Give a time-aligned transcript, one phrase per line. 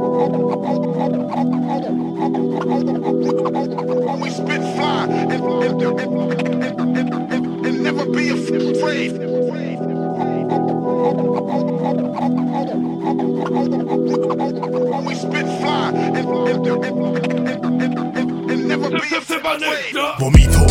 [0.00, 0.06] We
[4.30, 6.00] spit fly and, and, and,
[6.96, 9.12] and, and, and never be afraid.
[15.04, 16.26] We spit fly and
[18.68, 19.94] never be afraid.
[20.18, 20.69] Vomito,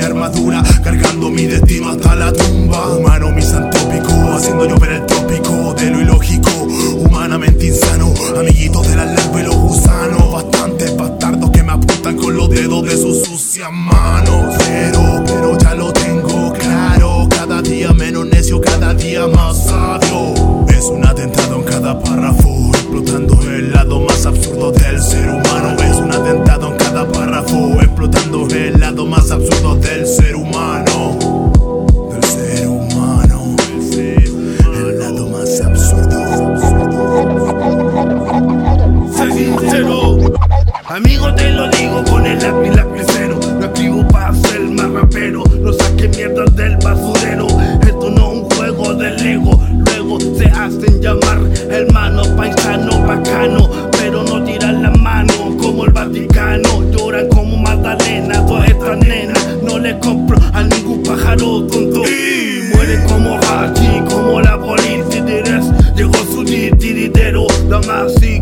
[0.00, 2.96] armadura Cargando mi destino hasta la tumba.
[2.96, 4.97] Humano misantópico Haciendo llover el
[40.98, 43.38] amigo te lo digo con el lápiz lapicero.
[43.60, 47.46] No escribo para ser más rapero, no saque mierda del basurero.
[47.82, 51.38] Esto no es un juego de Lego, luego se hacen llamar
[51.70, 53.87] hermano paisano bacano,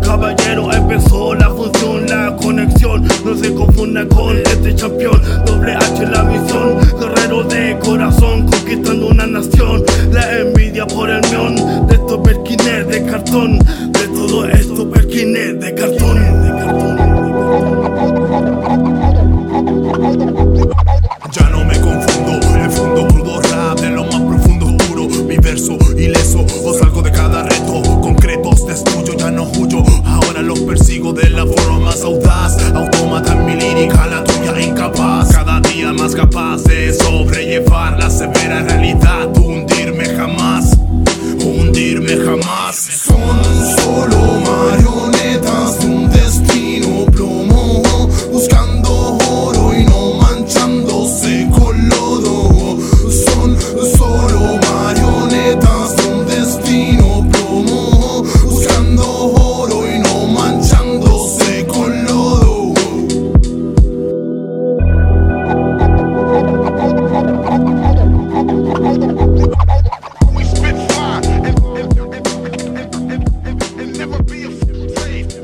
[0.00, 0.72] caballero.
[0.72, 3.06] Empezó la función, la conexión.
[3.24, 5.20] No se confunda con este campeón.
[5.46, 9.82] Doble H la misión, guerrero de corazón, conquistando una nación.
[10.12, 13.58] La envidia por el mión de estos berquines de cartón.
[68.92, 71.58] We spit fire and,
[73.10, 75.41] and, and, and never be afraid.